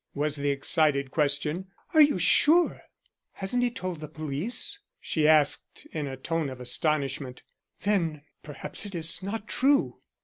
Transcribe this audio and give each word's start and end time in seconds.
was 0.15 0.35
the 0.35 0.49
excited 0.49 1.11
question. 1.11 1.67
"Are 1.93 2.01
you 2.01 2.17
sure?" 2.17 2.81
"Hasn't 3.33 3.61
he 3.61 3.69
told 3.69 3.99
the 3.99 4.07
police?" 4.07 4.79
she 4.99 5.27
asked 5.27 5.85
in 5.91 6.07
a 6.07 6.17
tone 6.17 6.49
of 6.49 6.59
astonishment. 6.59 7.43
"Then 7.81 8.23
perhaps 8.41 8.83
it 8.87 8.95
is 8.95 9.21
not 9.21 9.47
true." 9.47 9.99